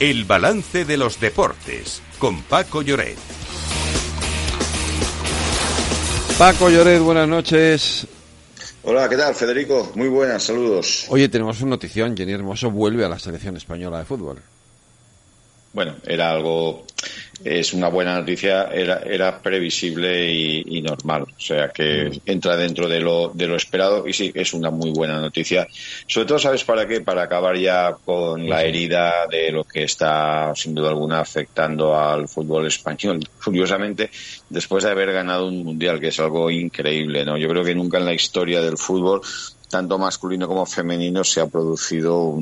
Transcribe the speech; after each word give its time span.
El 0.00 0.24
balance 0.24 0.84
de 0.84 0.96
los 0.96 1.20
deportes 1.20 2.02
con 2.18 2.42
Paco 2.42 2.82
Lloret. 2.82 3.16
Paco 6.36 6.68
Lloret, 6.68 7.00
buenas 7.00 7.28
noches. 7.28 8.04
Hola, 8.82 9.08
¿qué 9.08 9.16
tal, 9.16 9.36
Federico? 9.36 9.92
Muy 9.94 10.08
buenas, 10.08 10.42
saludos. 10.42 11.06
Oye, 11.10 11.28
tenemos 11.28 11.60
una 11.60 11.70
notición. 11.70 12.16
Jenny 12.16 12.32
Hermoso 12.32 12.72
vuelve 12.72 13.04
a 13.04 13.08
la 13.08 13.20
selección 13.20 13.56
española 13.56 13.98
de 13.98 14.04
fútbol. 14.04 14.42
Bueno, 15.72 15.94
era 16.04 16.32
algo 16.32 16.84
es 17.44 17.74
una 17.74 17.88
buena 17.88 18.14
noticia, 18.18 18.70
era, 18.72 19.00
era 19.00 19.38
previsible 19.40 20.32
y, 20.32 20.80
normal. 20.82 21.22
O 21.22 21.40
sea 21.40 21.68
que 21.68 22.10
mm. 22.10 22.30
entra 22.30 22.56
dentro 22.56 22.88
de 22.88 23.00
lo, 23.00 23.28
de 23.28 23.46
lo 23.46 23.56
esperado 23.56 24.06
y 24.08 24.12
sí, 24.12 24.32
es 24.34 24.54
una 24.54 24.70
muy 24.70 24.90
buena 24.90 25.20
noticia. 25.20 25.66
Sobre 26.06 26.26
todo, 26.26 26.38
¿sabes 26.38 26.64
para 26.64 26.86
qué? 26.86 27.00
Para 27.00 27.22
acabar 27.22 27.56
ya 27.56 27.94
con 28.04 28.48
la 28.48 28.62
herida 28.62 29.26
de 29.30 29.52
lo 29.52 29.64
que 29.64 29.84
está, 29.84 30.54
sin 30.54 30.74
duda 30.74 30.88
alguna, 30.88 31.20
afectando 31.20 31.96
al 31.96 32.28
fútbol 32.28 32.66
español. 32.66 33.20
Curiosamente, 33.44 34.10
después 34.48 34.84
de 34.84 34.90
haber 34.90 35.12
ganado 35.12 35.46
un 35.46 35.62
mundial, 35.64 36.00
que 36.00 36.08
es 36.08 36.20
algo 36.20 36.50
increíble, 36.50 37.24
¿no? 37.24 37.36
Yo 37.36 37.48
creo 37.48 37.64
que 37.64 37.74
nunca 37.74 37.98
en 37.98 38.06
la 38.06 38.14
historia 38.14 38.62
del 38.62 38.78
fútbol 38.78 39.20
tanto 39.74 39.98
masculino 39.98 40.46
como 40.46 40.66
femenino, 40.66 41.24
se 41.24 41.40
ha 41.40 41.48
producido 41.48 42.38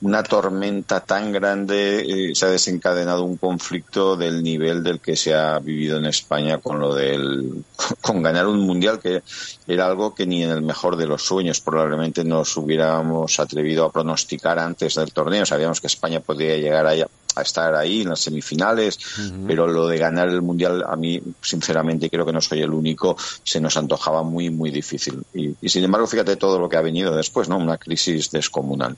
una 0.00 0.22
tormenta 0.22 1.00
tan 1.00 1.30
grande, 1.30 2.30
eh, 2.30 2.34
se 2.34 2.46
ha 2.46 2.48
desencadenado 2.48 3.22
un 3.22 3.36
conflicto 3.36 4.16
del 4.16 4.42
nivel 4.42 4.82
del 4.82 4.98
que 4.98 5.14
se 5.14 5.34
ha 5.34 5.58
vivido 5.58 5.98
en 5.98 6.06
España 6.06 6.56
con 6.56 6.80
lo 6.80 6.94
del, 6.94 7.66
con 8.00 8.22
ganar 8.22 8.46
un 8.46 8.60
mundial 8.60 8.98
que 8.98 9.22
era 9.68 9.88
algo 9.88 10.14
que 10.14 10.24
ni 10.24 10.42
en 10.42 10.52
el 10.52 10.62
mejor 10.62 10.96
de 10.96 11.06
los 11.06 11.22
sueños 11.22 11.60
probablemente 11.60 12.24
nos 12.24 12.56
hubiéramos 12.56 13.38
atrevido 13.38 13.84
a 13.84 13.92
pronosticar 13.92 14.58
antes 14.58 14.94
del 14.94 15.12
torneo. 15.12 15.44
Sabíamos 15.44 15.82
que 15.82 15.86
España 15.86 16.20
podía 16.20 16.56
llegar 16.56 16.86
allá 16.86 17.08
a 17.36 17.42
estar 17.42 17.74
ahí 17.74 18.02
en 18.02 18.10
las 18.10 18.20
semifinales, 18.20 18.98
pero 19.46 19.66
lo 19.66 19.86
de 19.86 19.98
ganar 19.98 20.28
el 20.28 20.42
mundial 20.42 20.84
a 20.86 20.96
mí, 20.96 21.20
sinceramente, 21.40 22.10
creo 22.10 22.26
que 22.26 22.32
no 22.32 22.40
soy 22.40 22.60
el 22.62 22.70
único, 22.70 23.16
se 23.42 23.60
nos 23.60 23.76
antojaba 23.76 24.22
muy, 24.22 24.50
muy 24.50 24.70
difícil. 24.70 25.22
Y, 25.34 25.68
sin 25.68 25.84
embargo, 25.84 26.06
fíjate 26.06 26.36
todo 26.36 26.58
lo 26.58 26.68
que 26.68 26.76
ha 26.76 26.82
venido 26.82 27.14
después, 27.14 27.48
¿no? 27.48 27.56
Una 27.56 27.78
crisis 27.78 28.30
descomunal. 28.30 28.96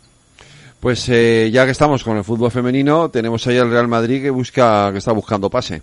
Pues 0.81 1.09
eh, 1.09 1.51
ya 1.53 1.65
que 1.65 1.71
estamos 1.71 2.03
con 2.03 2.17
el 2.17 2.25
fútbol 2.25 2.51
femenino, 2.51 3.09
tenemos 3.09 3.47
ahí 3.47 3.59
al 3.59 3.71
Real 3.71 3.87
Madrid 3.87 4.21
que 4.21 4.31
busca, 4.31 4.91
que 4.91 4.99
está 4.99 5.13
buscando 5.13 5.49
pase. 5.49 5.83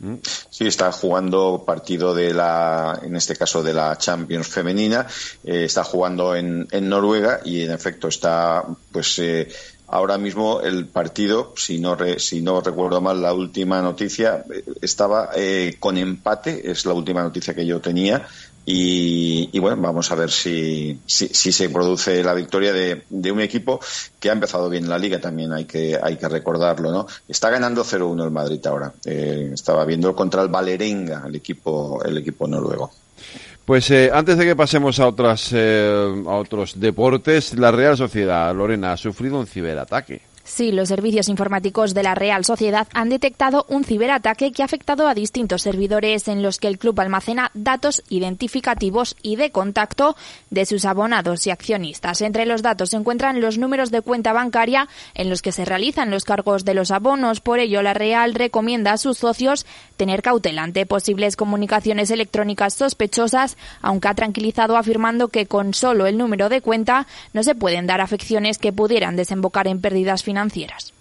¿Mm? 0.00 0.14
Sí, 0.50 0.66
está 0.66 0.90
jugando 0.90 1.62
partido 1.64 2.14
de 2.14 2.34
la, 2.34 2.98
en 3.02 3.14
este 3.16 3.36
caso 3.36 3.62
de 3.62 3.72
la 3.72 3.96
Champions 3.96 4.48
femenina, 4.48 5.06
eh, 5.44 5.64
está 5.64 5.84
jugando 5.84 6.34
en, 6.34 6.66
en 6.70 6.88
Noruega 6.88 7.40
y 7.44 7.62
en 7.62 7.70
efecto 7.70 8.08
está, 8.08 8.64
pues, 8.90 9.18
eh, 9.20 9.48
Ahora 9.94 10.18
mismo 10.18 10.60
el 10.60 10.86
partido, 10.86 11.52
si 11.56 11.78
no, 11.78 11.96
si 12.18 12.40
no 12.40 12.60
recuerdo 12.60 13.00
mal, 13.00 13.22
la 13.22 13.32
última 13.32 13.80
noticia 13.80 14.44
eh, 14.52 14.64
estaba 14.82 15.30
eh, 15.36 15.76
con 15.78 15.96
empate, 15.96 16.68
es 16.68 16.84
la 16.84 16.94
última 16.94 17.22
noticia 17.22 17.54
que 17.54 17.64
yo 17.64 17.80
tenía. 17.80 18.26
Y, 18.66 19.56
bueno, 19.60 19.80
vamos 19.80 20.10
a 20.10 20.16
ver 20.16 20.32
si, 20.32 20.98
si, 21.06 21.52
se 21.52 21.68
produce 21.68 22.24
la 22.24 22.34
victoria 22.34 22.72
de, 22.72 23.30
un 23.30 23.40
equipo 23.40 23.78
que 24.18 24.30
ha 24.30 24.32
empezado 24.32 24.68
bien 24.68 24.88
la 24.88 24.98
liga, 24.98 25.20
también 25.20 25.52
hay 25.52 25.64
que, 25.64 25.96
hay 26.02 26.16
que 26.16 26.28
recordarlo, 26.28 26.90
¿no? 26.90 27.06
Está 27.28 27.50
ganando 27.50 27.84
0-1 27.84 28.24
el 28.24 28.32
Madrid 28.32 28.66
ahora. 28.66 28.92
Eh, 29.04 29.50
estaba 29.54 29.84
viendo 29.84 30.12
contra 30.16 30.42
el 30.42 30.48
Valerenga, 30.48 31.22
el 31.28 31.36
equipo, 31.36 32.02
el 32.02 32.18
equipo 32.18 32.48
noruego. 32.48 32.90
Pues 33.64 33.90
eh, 33.90 34.10
antes 34.12 34.36
de 34.36 34.44
que 34.44 34.56
pasemos 34.56 35.00
a, 35.00 35.06
otras, 35.06 35.50
eh, 35.52 36.22
a 36.26 36.34
otros 36.34 36.78
deportes, 36.78 37.54
la 37.54 37.70
Real 37.70 37.96
Sociedad, 37.96 38.54
Lorena, 38.54 38.92
ha 38.92 38.96
sufrido 38.98 39.38
un 39.38 39.46
ciberataque. 39.46 40.20
Sí, 40.46 40.72
los 40.72 40.88
servicios 40.88 41.30
informáticos 41.30 41.94
de 41.94 42.02
la 42.02 42.14
Real 42.14 42.44
Sociedad 42.44 42.86
han 42.92 43.08
detectado 43.08 43.64
un 43.70 43.82
ciberataque 43.82 44.52
que 44.52 44.60
ha 44.60 44.66
afectado 44.66 45.08
a 45.08 45.14
distintos 45.14 45.62
servidores 45.62 46.28
en 46.28 46.42
los 46.42 46.58
que 46.58 46.68
el 46.68 46.78
club 46.78 47.00
almacena 47.00 47.50
datos 47.54 48.02
identificativos 48.10 49.16
y 49.22 49.36
de 49.36 49.50
contacto 49.50 50.16
de 50.50 50.66
sus 50.66 50.84
abonados 50.84 51.46
y 51.46 51.50
accionistas. 51.50 52.20
Entre 52.20 52.44
los 52.44 52.60
datos 52.60 52.90
se 52.90 52.96
encuentran 52.96 53.40
los 53.40 53.56
números 53.56 53.90
de 53.90 54.02
cuenta 54.02 54.34
bancaria 54.34 54.86
en 55.14 55.30
los 55.30 55.40
que 55.40 55.50
se 55.50 55.64
realizan 55.64 56.10
los 56.10 56.24
cargos 56.24 56.66
de 56.66 56.74
los 56.74 56.90
abonos. 56.90 57.40
Por 57.40 57.58
ello, 57.58 57.80
la 57.80 57.94
Real 57.94 58.34
recomienda 58.34 58.92
a 58.92 58.98
sus 58.98 59.16
socios 59.16 59.64
tener 59.96 60.20
cautela 60.20 60.62
ante 60.62 60.84
posibles 60.84 61.36
comunicaciones 61.36 62.10
electrónicas 62.10 62.74
sospechosas, 62.74 63.56
aunque 63.80 64.08
ha 64.08 64.14
tranquilizado 64.14 64.76
afirmando 64.76 65.28
que 65.28 65.46
con 65.46 65.72
solo 65.72 66.06
el 66.06 66.18
número 66.18 66.50
de 66.50 66.60
cuenta 66.60 67.06
no 67.32 67.42
se 67.42 67.54
pueden 67.54 67.86
dar 67.86 68.02
afecciones 68.02 68.58
que 68.58 68.74
pudieran 68.74 69.16
desembocar 69.16 69.68
en 69.68 69.80
pérdidas 69.80 70.22
financieras 70.22 70.33
financieras. 70.34 70.92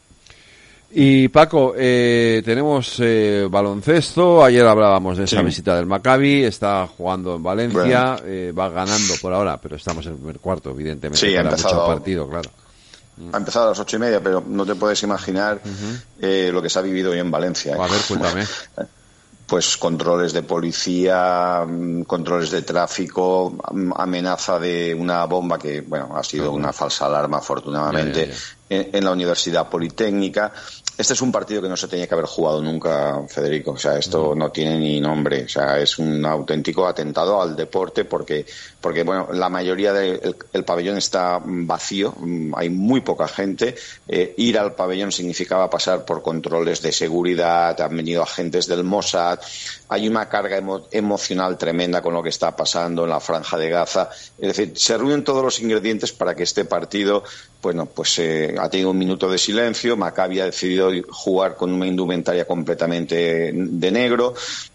Y 0.96 1.28
Paco, 1.30 1.74
eh, 1.76 2.44
tenemos 2.46 2.98
eh, 3.00 3.48
baloncesto. 3.50 4.44
Ayer 4.44 4.66
hablábamos 4.68 5.18
de 5.18 5.24
esa 5.24 5.42
visita 5.42 5.76
del 5.76 5.88
Maccabi. 5.88 6.44
Está 6.44 6.88
jugando 6.88 7.36
en 7.36 7.42
Valencia. 7.42 8.18
Eh, 8.24 8.54
va 8.58 8.70
ganando 8.70 9.16
por 9.20 9.34
ahora, 9.34 9.58
pero 9.58 9.76
estamos 9.76 10.06
en 10.06 10.12
el 10.12 10.18
primer 10.20 10.40
cuarto, 10.40 10.70
evidentemente. 10.70 11.18
Sí, 11.18 11.36
ha 11.36 11.42
empezado, 11.42 11.88
partido, 11.88 12.30
claro. 12.30 12.52
Ha 13.32 13.38
empezado 13.38 13.66
a 13.66 13.70
las 13.70 13.80
ocho 13.80 13.96
y 13.96 14.00
media, 14.00 14.22
pero 14.22 14.44
no 14.46 14.68
te 14.68 14.76
puedes 14.76 15.02
imaginar 15.02 15.60
lo 16.20 16.62
que 16.62 16.70
se 16.70 16.78
ha 16.78 16.82
vivido 16.84 17.12
hoy 17.12 17.20
en 17.20 17.32
Valencia. 17.32 17.74
A 17.74 17.88
ver, 17.88 18.02
cuéntame. 18.08 18.46
pues 19.54 19.78
controles 19.78 20.34
de 20.34 20.44
policía, 20.44 21.66
mm, 21.68 22.04
controles 22.04 22.50
de 22.52 22.62
tráfico, 22.62 23.56
mm, 23.72 23.92
amenaza 23.96 24.58
de 24.58 24.96
una 24.96 25.26
bomba 25.26 25.60
que, 25.60 25.82
bueno, 25.82 26.16
ha 26.16 26.24
sido 26.24 26.52
una 26.52 26.72
falsa 26.72 27.06
alarma, 27.06 27.38
afortunadamente, 27.38 28.32
En, 28.74 29.04
la 29.04 29.12
Universidad 29.12 29.70
Politécnica. 29.70 30.52
Este 30.98 31.14
es 31.14 31.22
un 31.22 31.32
partido 31.32 31.62
que 31.62 31.70
no 31.70 31.78
se 31.78 31.88
tenía 31.88 32.08
que 32.08 32.14
haber 32.14 32.28
jugado 32.28 32.62
nunca, 32.62 33.22
Federico. 33.28 33.72
O 33.72 33.78
sea, 33.78 33.98
esto 33.98 34.34
no 34.36 34.52
tiene 34.52 34.78
ni 34.78 35.00
nombre. 35.00 35.46
O 35.46 35.50
sea, 35.50 35.80
es 35.80 35.98
un 35.98 36.26
auténtico 36.26 36.88
atentado 36.88 37.42
al 37.42 37.56
deporte 37.56 38.06
porque, 38.06 38.46
porque 38.80 39.04
bueno, 39.04 39.30
la 39.34 39.50
mayoría 39.50 39.94
del 39.94 40.36
el 40.54 40.64
pabellón 40.64 40.98
está 40.98 41.40
vacío, 41.44 42.14
mm, 42.18 42.54
hay 42.56 42.70
muy 42.70 43.02
poca 43.02 43.28
gente. 43.28 43.76
Eh, 44.08 44.34
ir 44.38 44.58
al 44.58 44.74
pabellón 44.74 45.12
significaba 45.12 45.70
pasar 45.70 46.06
por 46.06 46.22
controles 46.22 46.82
de 46.82 46.92
seguridad, 46.92 47.80
han 47.82 47.96
venido 47.96 48.22
agentes 48.24 48.68
del 48.68 48.84
Mossad, 48.84 49.40
hay 49.90 50.08
una 50.08 50.30
carga 50.30 50.62
emocional 50.92 51.58
tremenda 51.58 52.02
con 52.02 52.14
lo 52.14 52.24
que 52.24 52.30
está 52.30 52.56
pasando 52.56 53.04
en 53.04 53.10
la 53.10 53.20
franja 53.20 53.58
de 53.58 53.70
Gaza. 53.70 54.10
Es 54.38 54.56
decir, 54.56 54.74
se 54.76 54.98
reúnen 54.98 55.24
todos 55.24 55.44
los 55.44 55.60
ingredientes 55.60 56.12
para 56.12 56.36
que 56.36 56.44
este 56.44 56.66
partido, 56.66 57.24
bueno, 57.62 57.86
pues 57.86 58.18
eh, 58.20 58.56
ha 58.64 58.70
tenido 58.70 58.92
un 58.92 58.98
minuto 58.98 59.30
de 59.30 59.38
silencio. 59.38 59.98
Maccabi 59.98 60.40
ha 60.40 60.46
decidido 60.46 60.90
jugar 61.10 61.56
con 61.56 61.72
una 61.74 61.86
indumentaria 61.86 62.46
completamente 62.46 63.52
de 63.54 63.92
negro. 63.92 64.34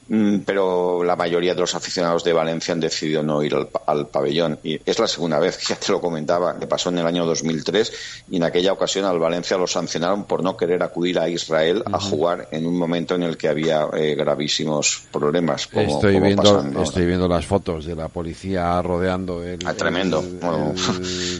Mm, 0.09 0.39
pero 0.39 1.05
la 1.05 1.17
mayoría 1.17 1.55
de 1.55 1.61
los 1.61 1.75
aficionados 1.75 2.25
de 2.25 2.33
Valencia 2.33 2.73
han 2.73 2.81
decidido 2.81 3.23
no 3.23 3.43
ir 3.43 3.55
al, 3.87 4.07
pabellón. 4.07 4.59
Y 4.63 4.81
es 4.85 4.99
la 4.99 5.07
segunda 5.07 5.39
vez, 5.39 5.59
ya 5.69 5.77
te 5.77 5.93
lo 5.93 6.01
comentaba, 6.01 6.59
que 6.59 6.67
pasó 6.67 6.89
en 6.89 6.99
el 6.99 7.07
año 7.07 7.27
2003 7.27 7.93
y 8.31 8.37
en 8.37 8.45
aquella 8.45 8.73
ocasión 8.73 9.05
al 9.05 9.19
Valencia 9.19 9.59
lo 9.59 9.67
sancionaron 9.67 10.25
por 10.25 10.43
no 10.43 10.57
querer 10.57 10.83
acudir 10.83 11.19
a 11.19 11.29
Israel 11.29 11.83
a 11.93 12.01
jugar 12.01 12.49
en 12.53 12.67
un 12.67 12.79
momento 12.79 13.15
en 13.15 13.23
el 13.23 13.37
que 13.37 13.49
había 13.49 13.87
eh, 13.93 14.15
gravísimos 14.15 15.05
problemas. 15.13 15.69
estoy, 15.73 16.21
viendo, 16.21 16.83
estoy 16.83 17.07
viendo 17.07 17.29
las 17.29 17.45
fotos 17.45 17.85
de 17.85 17.95
la 17.95 18.09
policía 18.09 18.81
rodeando 18.81 19.45
el, 19.45 19.59
ah, 19.67 19.75
tremendo. 19.75 20.25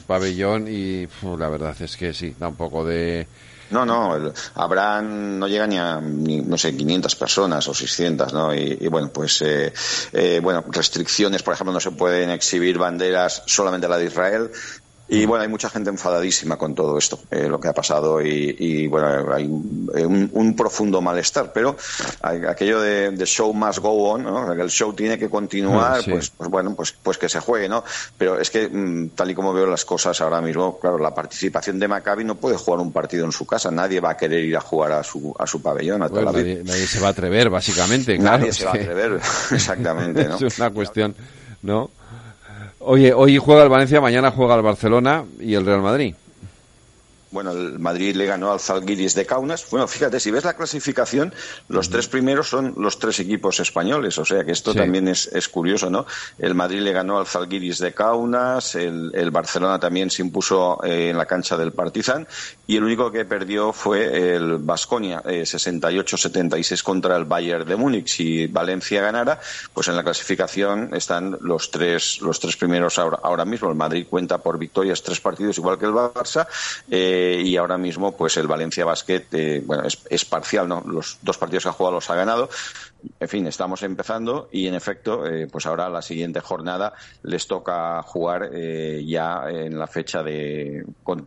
pabellón 0.07 0.69
y 0.69 1.07
la 1.39 1.49
verdad 1.49 1.75
es 1.81 1.97
que 1.97 2.13
sí, 2.13 2.35
da 2.39 2.49
un 2.49 2.57
poco 2.57 2.85
de 2.85 3.27
no, 3.71 3.85
no, 3.85 4.33
habrán, 4.55 5.39
no 5.39 5.47
llega 5.47 5.67
ni 5.67 5.79
a, 5.79 6.01
no 6.01 6.59
sé, 6.59 6.77
500 6.77 7.15
personas 7.17 7.69
o 7.69 7.75
600, 7.75 8.33
¿no? 8.33 8.55
Y, 8.55 8.89
bueno, 8.89 9.11
pues, 9.13 9.43
eh, 9.43 9.73
eh, 10.13 10.41
bueno, 10.43 10.65
restricciones, 10.69 11.43
por 11.43 11.55
ejemplo, 11.55 11.73
no 11.73 11.81
se 11.81 11.91
pueden 11.91 12.31
exhibir 12.31 12.79
banderas 12.79 13.43
solamente 13.47 13.89
la 13.89 13.99
de 13.99 14.07
Israel, 14.07 14.51
y 15.09 15.25
bueno, 15.25 15.43
hay 15.43 15.49
mucha 15.49 15.71
gente 15.71 15.89
enfadadísima 15.91 16.59
con 16.59 16.75
todo 16.75 16.99
esto, 16.99 17.19
eh, 17.31 17.49
lo 17.49 17.59
que 17.59 17.69
ha 17.69 17.73
pasado, 17.73 18.21
y, 18.21 18.87
bueno, 18.89 19.33
hay 19.33 19.47
un, 19.47 20.55
profundo 20.57 21.01
malestar, 21.01 21.53
pero 21.53 21.77
aquello 22.21 22.81
de, 22.81 23.17
show 23.25 23.53
must 23.55 23.79
go 23.79 24.11
on, 24.11 24.25
¿no? 24.25 24.53
el 24.53 24.71
show 24.71 24.93
tiene 24.93 25.19
que 25.19 25.31
continuar, 25.31 26.03
pues, 26.05 26.31
pues, 26.31 26.51
bueno, 26.51 26.75
pues, 26.75 26.95
pues 27.03 27.17
que 27.17 27.29
se 27.29 27.41
juegue, 27.41 27.69
¿no? 27.69 27.85
Pero 28.17 28.39
es 28.39 28.51
que, 28.51 28.69
mm, 28.69 29.11
tal 29.11 29.31
y 29.31 29.35
como 29.35 29.53
veo 29.53 29.67
las 29.67 29.85
cosas 29.85 30.21
ahora 30.21 30.41
mismo, 30.41 30.79
claro, 30.79 30.99
la 30.99 31.15
participación 31.15 31.79
de 31.79 31.89
Maccabi 31.89 32.25
no 32.25 32.35
puede 32.35 32.57
jugar 32.57 32.81
un 32.81 32.93
partido 32.93 33.25
en 33.25 33.33
su 33.33 33.47
casa, 33.47 33.71
nadie 33.71 34.01
va 34.01 34.11
a 34.11 34.17
querer 34.17 34.45
ir 34.45 34.57
a 34.57 34.61
jugar 34.61 34.93
a 34.93 35.03
su, 35.03 35.35
a 35.39 35.47
su 35.47 35.63
pabellón. 35.63 36.03
A 36.03 36.09
nadie, 36.09 36.87
se 36.87 37.01
va 37.01 37.09
a 37.09 37.11
atrever, 37.11 37.49
básicamente, 37.49 38.19
Nadie 38.29 38.53
se 38.53 38.65
va 38.65 38.73
a 38.73 38.75
atrever, 38.75 39.21
exactamente, 39.53 40.25
¿no? 40.29 40.37
es 40.47 40.59
una 40.59 40.71
cuestión, 40.71 41.15
¿no? 41.63 41.91
Oye, 42.81 43.13
hoy 43.13 43.39
juega 43.39 43.65
el 43.65 43.69
Valencia, 43.69 44.01
mañana 44.01 44.31
juega 44.31 44.55
el 44.55 44.63
Barcelona 44.63 45.25
y 45.41 45.55
el 45.55 45.67
Real 45.67 45.83
Madrid. 45.83 46.15
Bueno, 47.31 47.51
el 47.51 47.79
Madrid 47.79 48.17
le 48.17 48.27
ganó 48.27 48.53
al 48.53 48.61
Zalgiris 48.61 49.15
de 49.15 49.27
Kaunas. 49.27 49.69
Bueno, 49.71 49.87
fíjate, 49.87 50.19
si 50.19 50.31
ves 50.31 50.45
la 50.45 50.55
clasificación, 50.55 51.35
los 51.69 51.91
tres 51.91 52.09
primeros 52.09 52.49
son 52.49 52.75
los 52.79 52.99
tres 52.99 53.21
equipos 53.21 53.61
españoles, 53.61 54.17
o 54.19 54.25
sea 54.25 54.45
que 54.45 54.53
esto 54.53 54.75
también 54.75 55.09
es, 55.09 55.27
es, 55.27 55.49
curioso, 55.49 55.91
¿no? 55.91 56.07
El 56.39 56.55
Madrid 56.55 56.81
le 56.81 56.93
ganó 56.93 57.19
al 57.19 57.27
Zalgiris 57.27 57.79
de 57.79 57.93
Kaunas, 57.93 58.75
el, 58.75 59.11
el 59.15 59.31
Barcelona 59.31 59.79
también 59.79 60.11
se 60.11 60.23
impuso 60.23 60.83
eh, 60.85 61.11
en 61.11 61.19
la 61.19 61.27
cancha 61.27 61.57
del 61.57 61.73
Partizan 61.73 62.27
y 62.67 62.77
el 62.77 62.85
único 62.85 63.11
que 63.11 63.25
perdió 63.25 63.73
fue 63.73 64.35
el 64.35 64.59
Basconia, 64.59 65.23
eh, 65.27 65.43
68-76 65.43 66.83
contra 66.83 67.17
el 67.17 67.25
Bayern 67.25 67.67
de 67.67 67.77
Múnich. 67.77 68.09
Si 68.09 68.47
Valencia 68.47 69.03
ganara, 69.03 69.41
pues 69.75 69.89
en 69.89 69.97
la 69.97 70.05
clasificación 70.05 70.91
están 70.95 71.37
los 71.41 71.71
tres, 71.71 72.21
los 72.21 72.41
tres 72.41 72.57
primeros 72.57 72.99
ahora, 72.99 73.19
ahora 73.23 73.45
mismo. 73.45 73.69
El 73.69 73.77
Madrid 73.77 74.07
cuenta 74.09 74.39
por 74.39 74.59
victorias 74.59 75.03
tres 75.03 75.21
partidos 75.21 75.59
igual 75.59 75.79
que 75.79 75.87
el 75.87 75.93
Barça. 75.93 76.47
Eh, 76.91 77.18
eh, 77.19 77.43
y 77.43 77.57
ahora 77.57 77.79
mismo, 77.79 78.13
pues 78.13 78.37
el 78.37 78.47
Valencia 78.47 78.85
Basket, 78.85 79.25
eh, 79.33 79.63
bueno, 79.65 79.83
es, 80.09 80.25
parcial, 80.25 80.69
¿no? 80.69 80.83
Los 80.87 81.19
dos 81.23 81.37
partidos 81.37 81.65
que 81.65 81.69
ha 81.71 81.73
jugado 81.73 81.97
los 81.97 82.11
ha 82.11 82.15
ganado. 82.15 82.49
En 83.21 83.29
fin, 83.29 83.47
estamos 83.47 83.83
empezando 83.83 84.49
y 84.53 84.67
en 84.67 84.75
efecto, 84.75 85.27
eh, 85.27 85.47
pues 85.51 85.67
ahora 85.67 85.89
la 85.89 86.03
siguiente 86.03 86.41
jornada 86.41 86.95
les 87.23 87.47
toca 87.47 88.03
jugar 88.03 88.51
ya 88.53 89.45
en 89.49 89.79
la 89.79 89.87
fecha 89.87 90.23
de 90.23 90.85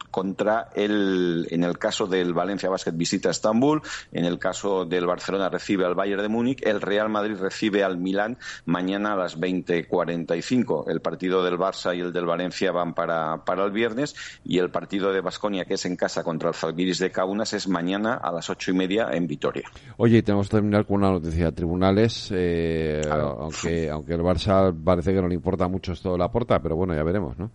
contra 0.09 0.69
el, 0.75 1.47
en 1.49 1.63
el 1.63 1.77
caso 1.77 2.07
del 2.07 2.33
Valencia 2.33 2.69
Basket 2.69 2.91
visita 2.93 3.29
Estambul, 3.29 3.81
en 4.11 4.25
el 4.25 4.39
caso 4.39 4.85
del 4.85 5.05
Barcelona 5.05 5.49
recibe 5.49 5.85
al 5.85 5.95
Bayern 5.95 6.21
de 6.21 6.29
Múnich, 6.29 6.61
el 6.65 6.81
Real 6.81 7.09
Madrid 7.09 7.35
recibe 7.37 7.83
al 7.83 7.97
Milán 7.97 8.37
mañana 8.65 9.13
a 9.13 9.15
las 9.15 9.39
20:45. 9.39 10.89
El 10.89 11.01
partido 11.01 11.43
del 11.43 11.57
Barça 11.57 11.95
y 11.95 12.01
el 12.01 12.13
del 12.13 12.25
Valencia 12.25 12.71
van 12.71 12.93
para, 12.93 13.43
para 13.45 13.65
el 13.65 13.71
viernes 13.71 14.15
y 14.43 14.59
el 14.59 14.69
partido 14.69 15.11
de 15.11 15.21
Basconia 15.21 15.65
que 15.65 15.75
es 15.75 15.85
en 15.85 15.95
casa 15.95 16.23
contra 16.23 16.49
el 16.49 16.55
Zalgiris 16.55 16.99
de 16.99 17.11
Kaunas, 17.11 17.53
es 17.53 17.67
mañana 17.67 18.15
a 18.15 18.31
las 18.31 18.49
ocho 18.49 18.71
y 18.71 18.73
media 18.73 19.09
en 19.11 19.27
Vitoria. 19.27 19.69
Oye, 19.97 20.21
tenemos 20.23 20.47
que 20.47 20.57
terminar 20.57 20.85
con 20.85 20.97
una 20.97 21.11
noticia 21.11 21.51
tribunales, 21.61 22.31
eh, 22.33 23.01
aunque, 23.07 23.87
aunque 23.87 24.13
el 24.15 24.21
Barça 24.21 24.73
parece 24.83 25.13
que 25.13 25.21
no 25.21 25.27
le 25.27 25.35
importa 25.35 25.67
mucho 25.67 25.91
esto 25.91 26.13
de 26.13 26.17
la 26.17 26.31
porta, 26.31 26.59
pero 26.59 26.75
bueno, 26.75 26.95
ya 26.95 27.03
veremos, 27.03 27.37
¿no? 27.37 27.51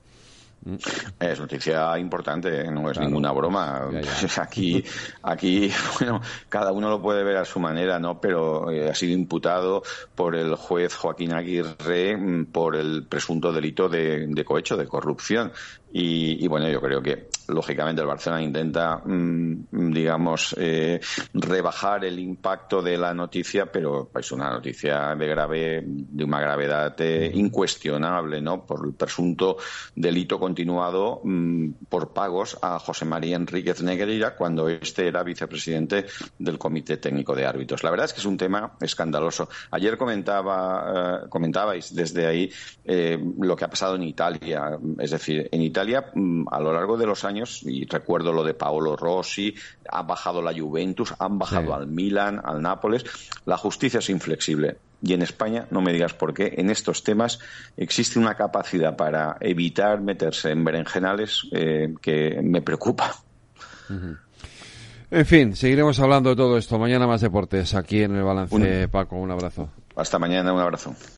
Es 1.19 1.41
noticia 1.41 1.99
importante, 1.99 2.71
no 2.71 2.89
es 2.89 3.01
ninguna 3.01 3.33
broma. 3.33 3.89
Aquí, 4.41 4.85
aquí, 5.23 5.71
bueno, 6.01 6.21
cada 6.49 6.73
uno 6.73 6.89
lo 6.89 7.03
puede 7.03 7.25
ver 7.25 7.37
a 7.37 7.45
su 7.45 7.59
manera, 7.59 7.99
¿no? 7.99 8.21
Pero 8.21 8.71
eh, 8.71 8.89
ha 8.89 8.95
sido 8.95 9.13
imputado 9.13 9.83
por 10.15 10.37
el 10.37 10.55
juez 10.55 10.95
Joaquín 10.95 11.33
Aguirre 11.33 12.17
mm, 12.17 12.47
por 12.47 12.77
el 12.77 13.07
presunto 13.07 13.53
delito 13.53 13.89
de, 13.89 14.27
de 14.29 14.45
cohecho, 14.45 14.77
de 14.77 14.87
corrupción. 14.87 15.53
Y, 15.93 16.47
bueno, 16.49 16.69
yo 16.69 16.81
creo 16.81 17.01
que 17.01 17.29
lógicamente 17.49 18.03
el 18.03 18.09
Barcelona 18.09 18.43
intenta, 18.43 18.99
mm, 18.99 19.93
digamos, 19.93 20.55
eh, 20.59 21.01
rebajar 21.33 22.05
el 22.05 22.19
impacto 22.19 22.83
de 22.83 22.99
la 22.99 23.15
noticia, 23.15 23.67
pero 23.67 24.11
es 24.15 24.33
una 24.33 24.51
noticia 24.51 25.15
de 25.15 25.27
grave, 25.27 25.85
de 25.87 26.25
una 26.25 26.41
gravedad 26.41 26.95
eh, 26.99 27.31
incuestionable, 27.33 28.43
¿no? 28.43 28.67
Por 28.67 28.87
el 28.87 28.95
presunto 28.95 29.57
delito 29.95 30.39
continuado 30.39 31.21
mm, 31.23 31.71
por 31.89 32.13
pagos 32.13 32.59
a 32.61 32.79
José 32.79 33.05
María 33.05 33.37
Enríquez 33.37 33.81
Negreira 33.83 34.37
cuando 34.37 34.69
este 34.69 35.07
era 35.07 35.23
vicepresidente 35.23 36.07
del 36.39 36.59
Comité 36.59 36.97
Técnico 36.99 37.35
de 37.35 37.47
Árbitros. 37.47 37.85
La 37.85 37.91
verdad 37.91 38.07
es 38.07 38.13
que 38.13 38.21
es 38.21 38.27
un 38.27 38.37
tema 38.37 38.77
escandaloso. 38.81 39.49
Ayer 39.71 39.97
comentaba, 39.97 41.23
eh, 41.25 41.29
comentabais 41.31 41.95
desde 41.95 42.27
ahí 42.27 42.51
lo 43.39 43.57
que 43.57 43.65
ha 43.65 43.71
pasado 43.71 43.97
en 43.97 44.03
Italia, 44.03 44.79
es 44.99 45.11
decir, 45.11 45.49
en 45.51 45.63
Italia 45.63 45.86
Mm, 46.15 46.47
a 46.51 46.61
lo 46.61 46.73
largo 46.73 46.97
de 46.97 47.07
los 47.07 47.25
años, 47.25 47.63
y 47.65 47.85
recuerdo 47.87 48.33
lo 48.33 48.45
de 48.45 48.55
Paolo 48.55 48.97
Rossi, 48.97 49.55
ha 49.89 50.03
bajado 50.03 50.43
la 50.43 50.53
Juventus, 50.53 51.15
han 51.19 51.39
bajado 51.39 51.75
al 51.75 51.87
Milan, 51.87 52.41
al 52.43 52.63
Nápoles, 52.63 53.05
la 53.45 53.57
justicia 53.57 53.99
es 53.99 54.11
inflexible. 54.11 54.79
Y 55.03 55.13
en 55.13 55.23
España, 55.23 55.67
no 55.71 55.83
me 55.83 55.93
digas 55.93 56.15
por 56.15 56.33
qué, 56.33 56.55
en 56.57 56.71
estos 56.71 57.05
temas 57.05 57.39
existe 57.77 58.19
una 58.19 58.35
capacidad 58.35 58.97
para 58.97 59.37
evitar 59.41 60.01
meterse 60.01 60.51
en 60.51 60.65
berenjenales 60.65 61.47
eh, 61.53 61.95
que 62.01 62.41
me 62.43 62.63
preocupa. 62.63 63.15
En 65.11 65.27
fin, 65.27 65.55
seguiremos 65.55 66.01
hablando 66.01 66.31
de 66.31 66.37
todo 66.37 66.57
esto. 66.59 66.79
Mañana 66.79 67.07
más 67.07 67.21
deportes 67.21 67.75
aquí 67.75 68.03
en 68.03 68.17
el 68.17 68.25
balance. 68.25 68.89
Paco, 68.89 69.17
un 69.17 69.31
abrazo. 69.31 69.69
Hasta 69.95 70.19
mañana, 70.19 70.53
un 70.53 70.61
abrazo. 70.61 70.95